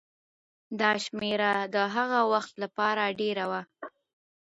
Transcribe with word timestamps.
دا 0.79 0.91
شمېره 1.03 1.53
د 1.73 1.75
هغه 1.95 2.19
وخت 2.33 2.53
لپاره 2.63 3.15
ډېره 3.19 3.45
وه. 3.51 3.61